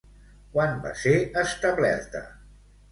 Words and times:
Quan 0.55 0.73
va 0.87 0.95
ser 1.03 1.15
establerta? 1.45 2.25